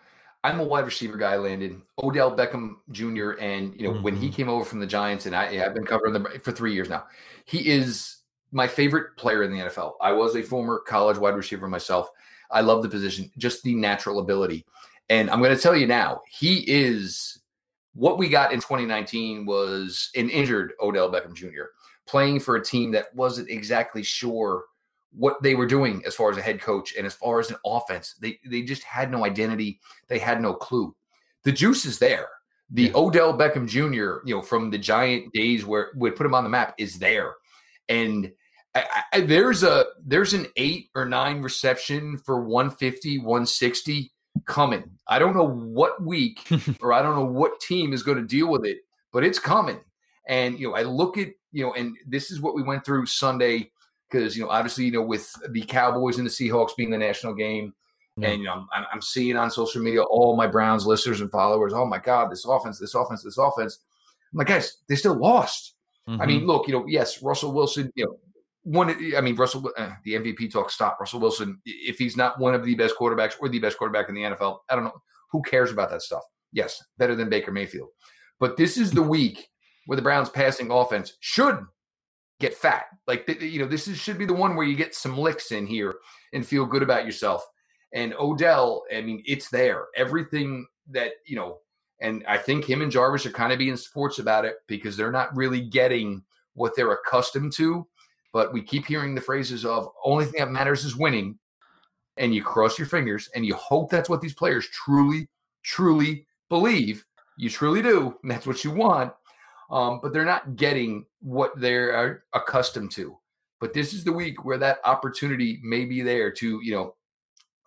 [0.44, 3.32] I'm a wide receiver guy, Landon Odell Beckham Jr.
[3.40, 4.34] And you know, when he Mhm.
[4.34, 7.06] came over from the Giants, and I, I've been covering them for three years now.
[7.44, 8.18] He is
[8.50, 9.96] my favorite player in the NFL.
[10.00, 12.10] I was a former college wide receiver myself.
[12.50, 14.64] I love the position, just the natural ability.
[15.10, 17.37] And I'm going to tell you now, he is
[17.98, 21.64] what we got in 2019 was an injured Odell Beckham Jr.
[22.06, 24.62] playing for a team that wasn't exactly sure
[25.10, 27.56] what they were doing as far as a head coach and as far as an
[27.66, 28.14] offense.
[28.20, 29.80] They they just had no identity.
[30.06, 30.94] They had no clue.
[31.42, 32.28] The juice is there.
[32.70, 32.92] The Yeah.
[32.94, 34.24] Odell Beckham Jr.
[34.24, 37.34] You know from the Giant days where we put him on the map is there,
[37.88, 38.30] and
[38.76, 44.12] I, I, there's a there's an eight or nine reception for 150, 160
[44.48, 44.82] coming.
[45.06, 46.40] I don't know what week
[46.80, 48.78] or I don't know what team is going to deal with it,
[49.12, 49.78] but it's coming.
[50.26, 53.06] And you know, I look at you know, and this is what we went through
[53.06, 53.70] Sunday
[54.10, 57.34] because you know, obviously, you know, with the Cowboys and the Seahawks being the national
[57.34, 57.72] game,
[58.16, 58.30] Yeah.
[58.30, 61.72] and you know, I'm, I'm seeing on social media all my Browns listeners and followers.
[61.72, 63.78] Oh my God, this offense, this offense, this offense.
[64.32, 65.74] I'm like, guys, they still lost.
[66.06, 66.26] I Mm-hmm.
[66.26, 68.18] mean, look, you know, yes, Russell Wilson, you know,
[68.62, 68.90] one.
[69.16, 70.98] I mean, Russell, uh, the MVP talk stop.
[71.00, 74.14] Russell Wilson, if he's not one of the best quarterbacks or the best quarterback in
[74.14, 75.00] the NFL, I don't know.
[75.30, 76.22] Who cares about that stuff?
[76.52, 77.88] Yes, better than Baker Mayfield.
[78.40, 79.48] But this is the week
[79.86, 81.60] where the Browns' passing offense should
[82.40, 82.86] get fat.
[83.06, 85.66] Like, you know, this is, should be the one where you get some licks in
[85.66, 85.96] here
[86.32, 87.44] and feel good about yourself.
[87.92, 89.86] And Odell, I mean, it's there.
[89.96, 91.58] Everything that you know,
[92.00, 95.12] and I think him and Jarvis are kind of being sports about it because they're
[95.12, 96.22] not really getting
[96.54, 97.86] what they're accustomed to.
[98.32, 101.38] But we keep hearing the phrases of only thing that matters is winning.
[102.16, 105.28] And you cross your fingers and you hope that's what these players truly,
[105.62, 107.04] truly believe.
[107.36, 108.16] You truly do.
[108.22, 109.12] And that's what you want.
[109.70, 113.16] Um, but they're not getting what they're accustomed to.
[113.60, 116.94] But this is the week where that opportunity may be there to, you know,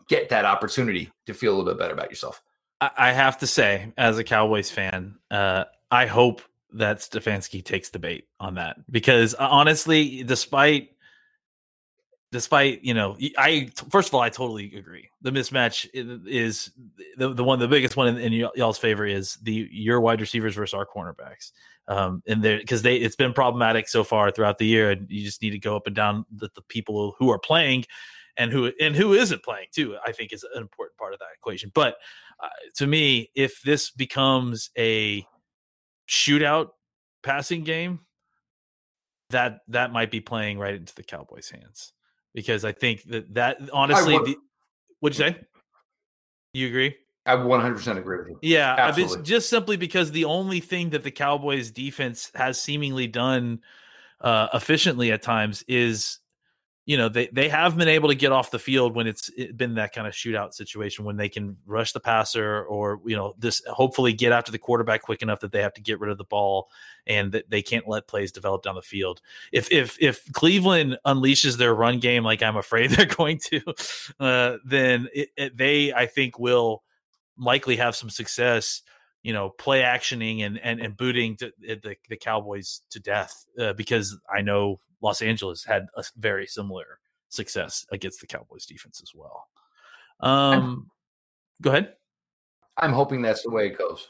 [0.07, 2.41] get that opportunity to feel a little bit better about yourself.
[2.81, 6.41] I I have to say, as a Cowboys fan, uh, I hope
[6.73, 10.89] that Stefanski takes the bait on that because uh, honestly, despite
[12.31, 15.09] despite you know, I first of all, I totally agree.
[15.21, 16.71] The mismatch is
[17.17, 20.55] the the one, the biggest one in, in y'all's favor is the your wide receivers
[20.55, 21.51] versus our cornerbacks.
[21.87, 25.23] Um, and there because they it's been problematic so far throughout the year, and you
[25.23, 27.85] just need to go up and down the, the people who are playing
[28.37, 29.97] and who and who isn't playing too.
[30.05, 31.71] I think is an important part of that equation.
[31.73, 31.97] But
[32.39, 35.25] uh, to me, if this becomes a
[36.11, 36.71] shootout
[37.23, 38.01] passing game,
[39.29, 41.93] that that might be playing right into the Cowboys' hands
[42.35, 44.37] because I think that that honestly, would- the,
[44.99, 45.39] what'd you say?
[46.53, 46.95] You agree?
[47.25, 48.37] I 100% agree with you.
[48.41, 49.23] Yeah, I mean, Absolutely.
[49.23, 53.61] just simply because the only thing that the Cowboys defense has seemingly done
[54.19, 56.17] uh, efficiently at times is,
[56.85, 59.75] you know, they they have been able to get off the field when it's been
[59.75, 63.61] that kind of shootout situation when they can rush the passer or you know this
[63.67, 66.23] hopefully get after the quarterback quick enough that they have to get rid of the
[66.23, 66.69] ball
[67.05, 69.21] and that they can't let plays develop down the field.
[69.51, 73.61] If if if Cleveland unleashes their run game like I'm afraid they're going to,
[74.19, 76.83] uh, then it, it, they I think will
[77.37, 78.81] likely have some success
[79.21, 83.73] you know play actioning and and, and booting to, the, the cowboys to death uh,
[83.73, 89.11] because i know los angeles had a very similar success against the cowboys defense as
[89.15, 89.47] well
[90.19, 90.89] um
[91.61, 91.93] go ahead
[92.77, 94.07] I'm hoping that's the way it goes.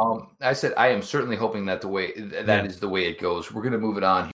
[0.00, 2.64] Um, I said I am certainly hoping that the way that Yeah.
[2.64, 3.52] is the way it goes.
[3.52, 4.30] We're going to move it on,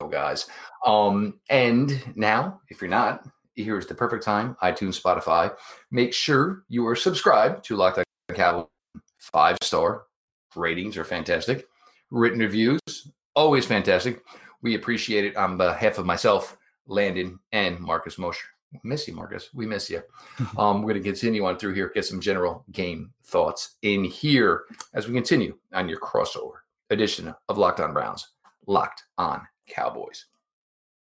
[0.00, 0.46] here, guys.
[0.84, 5.54] Um, and now, if you're not, here's the perfect time: iTunes, Spotify.
[5.90, 8.04] Make sure you are subscribed to Locked On
[8.34, 8.66] Cowboys.
[9.20, 10.02] Five star
[10.56, 11.66] ratings are fantastic.
[12.10, 12.80] Written reviews
[13.36, 14.22] always fantastic.
[14.64, 18.46] We appreciate it on behalf of myself, Landon, and Marcus Mosher.
[18.82, 19.50] Miss you, Marcus.
[19.52, 20.02] We miss you.
[20.56, 24.64] Um, we're going to continue on through here, get some general game thoughts in here
[24.94, 28.30] as we continue on your crossover edition of Locked On Browns,
[28.66, 30.26] Locked On Cowboys.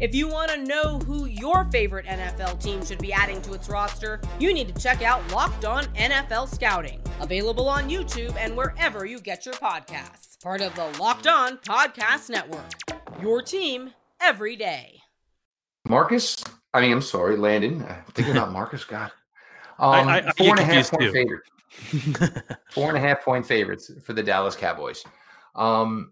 [0.00, 3.68] If you want to know who your favorite NFL team should be adding to its
[3.68, 9.04] roster, you need to check out Locked On NFL Scouting, available on YouTube and wherever
[9.06, 10.40] you get your podcasts.
[10.40, 12.70] Part of the Locked On Podcast Network.
[13.20, 15.00] Your team every day.
[15.88, 17.84] Marcus, I mean, I'm sorry, Landon.
[17.88, 18.84] I'm thinking about Marcus.
[18.84, 19.10] God.
[19.80, 21.12] Um, I- I get four and a half point too.
[21.12, 21.42] favorite.
[22.70, 25.04] Four and a half point favorites for the Dallas Cowboys.
[25.54, 26.10] Um,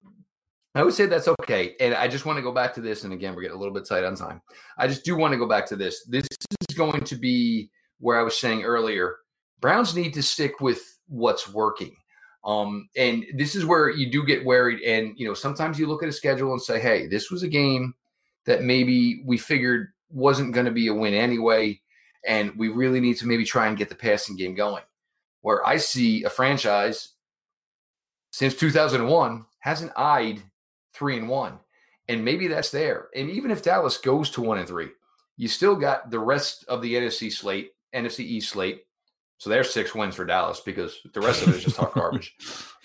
[0.76, 1.74] I would say that's okay.
[1.80, 3.04] And I just want to go back to this.
[3.04, 4.42] And again, we're getting a little bit tight on time.
[4.76, 6.04] I just do want to go back to this.
[6.04, 6.26] This
[6.68, 9.16] is going to be where I was saying earlier
[9.60, 11.96] Browns need to stick with what's working.
[12.44, 14.82] Um, and this is where you do get worried.
[14.82, 17.48] And, you know, sometimes you look at a schedule and say, hey, this was a
[17.48, 17.94] game
[18.44, 21.80] that maybe we figured wasn't going to be a win anyway.
[22.26, 24.82] And we really need to maybe try and get the passing game going.
[25.40, 27.14] Where I see a franchise
[28.30, 30.42] since 2001 hasn't eyed
[30.96, 31.58] three and one.
[32.08, 33.08] And maybe that's there.
[33.14, 34.88] And even if Dallas goes to one and three,
[35.36, 38.82] you still got the rest of the NFC slate, NFC East slate.
[39.38, 42.34] So there's six wins for Dallas because the rest of it is just hot garbage.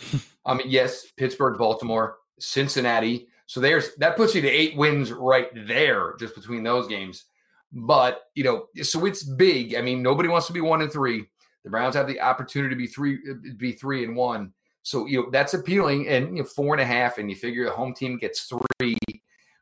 [0.45, 3.27] I mean, yes, Pittsburgh, Baltimore, Cincinnati.
[3.45, 7.25] So there's that puts you to eight wins right there, just between those games.
[7.71, 9.75] But you know, so it's big.
[9.75, 11.25] I mean, nobody wants to be one and three.
[11.63, 13.19] The Browns have the opportunity to be three,
[13.57, 14.53] be three and one.
[14.83, 17.65] So you know that's appealing, and you know four and a half, and you figure
[17.65, 18.97] the home team gets three.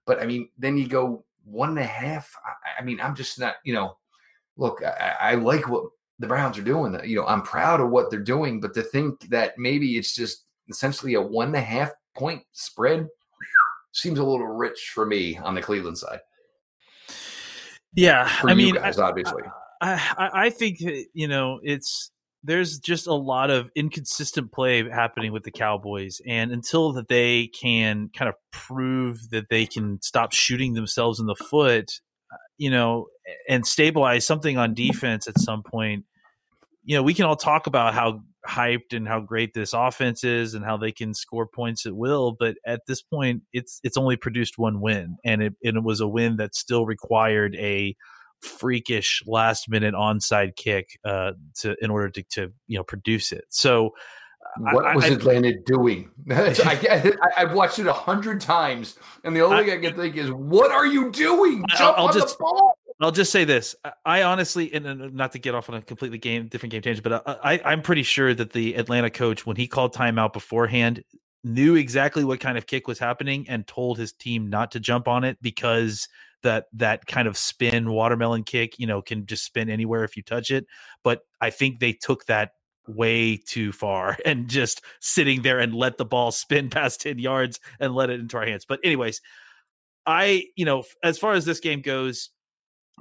[0.06, 2.34] But I mean, then you go one and a half.
[2.46, 3.56] I, I mean, I'm just not.
[3.64, 3.98] You know,
[4.58, 5.86] look, I, I like what
[6.20, 6.98] the Browns are doing.
[7.04, 10.46] You know, I'm proud of what they're doing, but to think that maybe it's just
[10.70, 13.08] essentially a one and a half point spread
[13.92, 16.20] seems a little rich for me on the Cleveland side.
[17.94, 19.44] Yeah, For I mean, guys, obviously.
[19.82, 20.80] I, I I think
[21.14, 22.12] you know it's
[22.44, 27.48] there's just a lot of inconsistent play happening with the Cowboys, and until that they
[27.48, 32.00] can kind of prove that they can stop shooting themselves in the foot,
[32.58, 33.08] you know,
[33.48, 36.06] and stabilize something on defense at some point,
[36.84, 40.54] you know, we can all talk about how hyped and how great this offense is
[40.54, 44.16] and how they can score points at will, but at this point, it's it's only
[44.16, 47.96] produced one win, and it and it was a win that still required a
[48.42, 53.46] freakish last minute onside kick uh, to in order to, to you know produce it.
[53.50, 53.94] So
[54.58, 56.10] What I- was I- Atlanta doing?
[56.32, 59.96] I, I, have watched it a hundred times, and the only I- thing I can
[60.00, 61.64] think is, "What are you doing?
[61.72, 65.14] I- Jump I'll on just- the ball!" I'll just say this: I- I honestly, and
[65.14, 67.82] not to get off on a completely game different game tangent, but I, I, I'm
[67.82, 71.04] pretty sure that the Atlanta coach, when he called timeout beforehand,
[71.46, 75.08] knew exactly what kind of kick was happening and told his team not to jump
[75.08, 76.10] on it because
[76.44, 80.24] that that kind of spin watermelon kick, you know, can just spin anywhere if you
[80.24, 80.66] touch it.
[81.04, 82.52] But I think they took that
[82.88, 87.60] way too far and just sitting there and let the ball spin past 10 yards
[87.80, 88.66] and let it into our hands.
[88.66, 89.22] But anyways,
[90.06, 92.30] I, you know, as far as this game goes,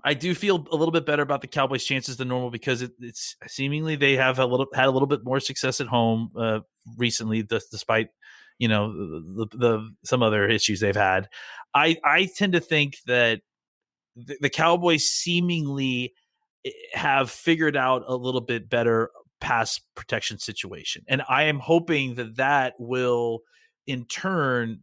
[0.04, 2.92] I do feel a little bit better about the Cowboys' chances than normal because it,
[3.00, 6.60] it's seemingly they have a little had a little bit more success at home uh,
[6.96, 8.08] recently, d- despite
[8.58, 11.28] you know the, the, some other issues they've had.
[11.74, 13.40] I I tend to think that
[14.16, 16.14] the, the Cowboys seemingly
[16.64, 22.16] eh, have figured out a little bit better pass protection situation, and I am hoping
[22.16, 23.40] that that will
[23.86, 24.80] in turn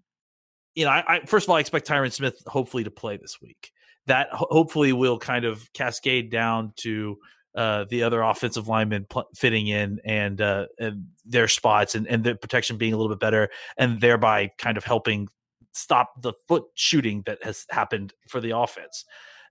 [0.75, 3.39] you know, I, I, first of all, I expect Tyron Smith hopefully to play this
[3.41, 3.71] week.
[4.07, 7.17] That ho- hopefully will kind of cascade down to
[7.55, 12.23] uh, the other offensive linemen pl- fitting in and, uh, and their spots and, and
[12.23, 15.27] the protection being a little bit better, and thereby kind of helping
[15.73, 19.05] stop the foot shooting that has happened for the offense.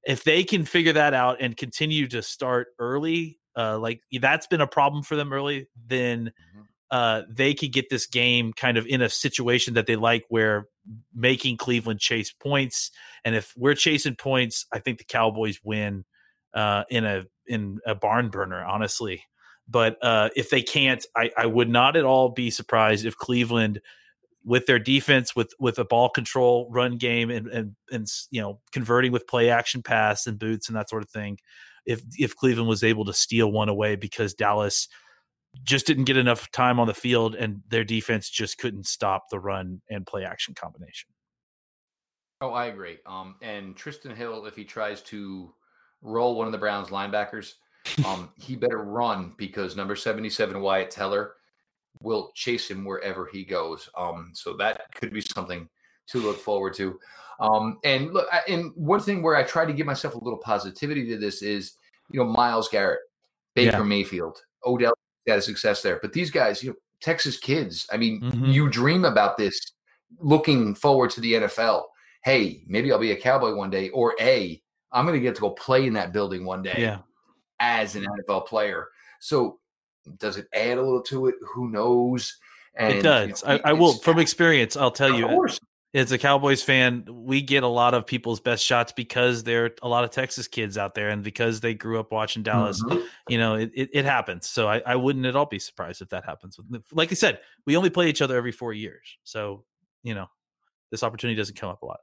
[0.07, 4.61] If they can figure that out and continue to start early, uh, like that's been
[4.61, 6.61] a problem for them early, then mm-hmm.
[6.91, 10.67] uh, they could get this game kind of in a situation that they like where
[11.15, 12.91] making Cleveland chase points.
[13.25, 16.05] And if we're chasing points, I think the Cowboys win
[16.53, 19.25] uh, in a in a barn burner, honestly.
[19.69, 23.81] But uh, if they can't, I, I would not at all be surprised if Cleveland,
[24.45, 28.61] with their defense, with with a ball control run game, and and and you know
[28.73, 31.39] converting with play action pass and boots and that sort of thing,
[31.87, 34.89] if if Cleveland was able to steal one away because Dallas
[35.63, 39.39] just didn't get enough time on the field and their defense just couldn't stop the
[39.39, 41.09] run and play action combination.
[42.41, 42.99] Oh, I agree.
[43.07, 45.55] Um, and Trysten Hill, if he tries to
[46.05, 47.55] roll one of the Browns linebackers,
[48.07, 51.33] um, he better run because number 77 Wyatt Teller
[52.01, 53.89] will chase him wherever he goes.
[53.97, 55.69] Um, so that could be something
[56.09, 56.99] to look forward to.
[57.41, 61.09] Um, and look, and one thing where I try to give myself a little positivity
[61.09, 61.77] to this is,
[62.11, 63.01] you know, Myles Garrett,
[63.55, 63.83] Baker yeah.
[63.83, 64.95] Mayfield, Odell
[65.27, 67.87] had a success there, but these guys, you know, Texas kids.
[67.93, 68.47] I mean, mm-hmm.
[68.47, 69.59] you dream about this,
[70.21, 71.85] looking forward to the NFL.
[72.23, 74.63] Hey, maybe I'll be a Cowboy one day, or a
[74.95, 76.99] I'm going to get to go play in that building one day yeah.
[77.59, 78.89] as an NFL player.
[79.19, 79.59] So
[80.19, 81.35] does it add a little to it?
[81.55, 82.37] Who knows?
[82.77, 83.43] And, it does.
[83.43, 85.27] You know, I, I will, from experience, I'll tell you.
[85.27, 85.61] Course.
[85.95, 89.71] As a Cowboys fan, we get a lot of people's best shots because there are
[89.83, 92.83] a lot of Texas kids out there, and because they grew up watching Dallas.
[92.83, 92.99] Mm-hmm.
[93.29, 94.49] You know, it, it, it, happens.
[94.49, 96.59] So I, I wouldn't at all be surprised if that happens.
[96.91, 99.63] Like I said, we only play each other every four years, so
[100.03, 100.27] you know,
[100.91, 102.01] this opportunity doesn't come up a lot.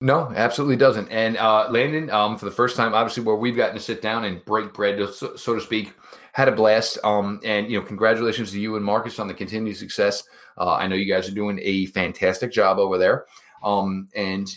[0.00, 1.08] No, absolutely doesn't.
[1.10, 4.24] And uh, Landon, um, for the first time, obviously, where we've gotten to sit down
[4.24, 5.92] and break bread, so, so to speak,
[6.32, 6.98] had a blast.
[7.04, 10.24] Um, and you know, congratulations to you and Marcus on the continued success.
[10.56, 13.26] Uh, I know you guys are doing a fantastic job over there.
[13.62, 14.48] Um, and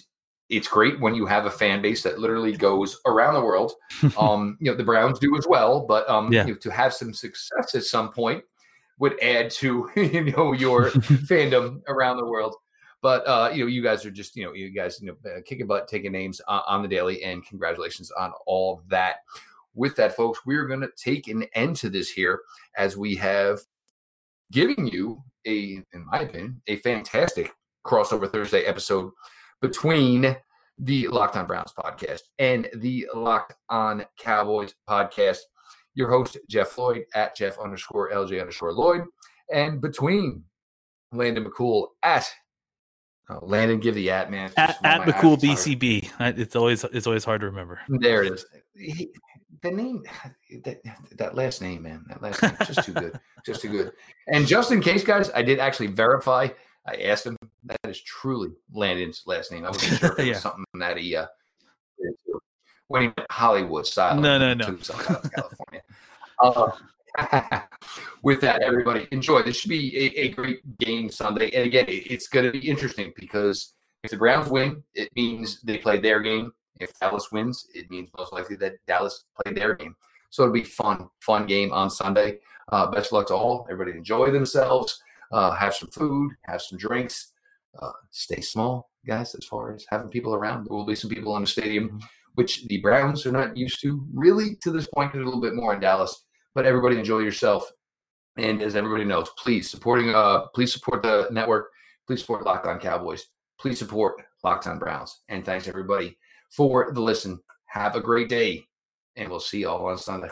[0.49, 3.73] it's great when you have a fan base that literally goes around the world.
[4.17, 6.45] Um, you know, the Browns do as well, but um, yeah.
[6.45, 8.43] you know, to have some success at some point
[8.99, 12.55] would add to you know your fandom around the world.
[13.03, 15.41] But uh, you know, you guys are just you know, you guys you know, uh,
[15.45, 19.17] kicking butt, taking names uh, on the daily, and congratulations on all that.
[19.75, 22.39] With that, folks, we're going to take an end to this here
[22.77, 23.59] as we have
[24.51, 27.51] given you a, in my opinion, a fantastic
[27.85, 29.11] crossover Thursday episode
[29.61, 30.37] between
[30.77, 35.39] the Locked On Browns podcast and the Locked On Cowboys podcast.
[35.95, 39.01] Your host, Jeff Lloyd at Jeff underscore LJ underscore Lloyd,
[39.51, 40.43] and between
[41.11, 42.31] Landon McCool at
[43.29, 44.51] Oh, Landon, give the at man.
[44.57, 46.37] At, at McCool BCB.
[46.37, 47.79] It's always it's always hard to remember.
[47.87, 48.45] There it is.
[48.75, 49.11] He,
[49.63, 50.03] the name,
[50.63, 50.81] that,
[51.17, 53.91] that last name, man, that last name, just too good, just too good.
[54.27, 56.49] And just in case, guys, I did actually verify.
[56.85, 57.37] I asked him.
[57.63, 59.63] That is truly Landon's last name.
[59.63, 60.33] I wasn't sure if it yeah.
[60.33, 61.27] was something that he uh,
[62.87, 64.19] when he went Hollywood style.
[64.19, 64.65] No, no, no.
[64.75, 65.81] California.
[66.39, 66.71] Uh,
[68.23, 69.43] with that, everybody enjoy.
[69.43, 71.51] This should be a, a great game Sunday.
[71.51, 75.61] And again, it, it's going to be interesting because if the Browns win, it means
[75.61, 76.51] they play their game.
[76.79, 79.95] If Dallas wins, it means most likely that Dallas played their game.
[80.29, 82.39] So it'll be fun, fun game on Sunday.
[82.71, 83.67] Uh, best luck to all.
[83.69, 84.99] Everybody enjoy themselves.
[85.31, 87.33] Uh, have some food, have some drinks.
[87.79, 89.35] Uh, stay small, guys.
[89.35, 91.97] As far as having people around, there will be some people in the stadium, mm-hmm.
[92.35, 95.11] which the Browns are not used to really to this point.
[95.11, 96.23] Because a little bit more in Dallas
[96.55, 97.71] but everybody enjoy yourself.
[98.37, 101.71] And as everybody knows, please supporting uh please support the network.
[102.07, 103.27] Please support Locked On Cowboys.
[103.59, 105.21] Please support Locked On Browns.
[105.29, 106.17] And thanks everybody
[106.51, 107.39] for the listen.
[107.65, 108.65] Have a great day,
[109.15, 110.29] and we'll see you all on Sunday.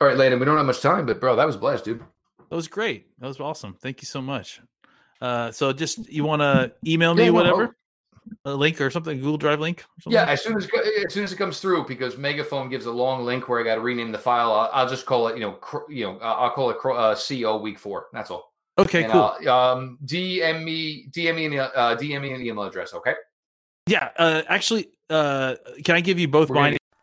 [0.00, 2.02] All right, Landon, we don't have much time, but bro, that was blessed, dude.
[2.50, 3.06] That was great.
[3.18, 3.74] That was awesome.
[3.80, 4.60] Thank you so much.
[5.20, 7.76] Uh, so just you want to email me yeah, whatever?
[8.44, 9.84] A link or something, Google Drive link?
[10.06, 10.68] Yeah, as soon as
[11.06, 13.76] as soon as it comes through, because Megaphone gives a long link where I got
[13.76, 14.52] to rename the file.
[14.52, 17.58] I'll, I'll, just call it, you know, cr- you know, I'll call it uh, CO
[17.58, 18.06] week four.
[18.12, 18.52] That's all.
[18.78, 19.34] Okay, and, cool.
[19.46, 22.94] Uh, um, DM me, DM me, an, uh, DM me an email address.
[22.94, 23.14] Okay.
[23.88, 24.10] Yeah.
[24.16, 26.76] Uh, actually, uh, can I give you both We're mine?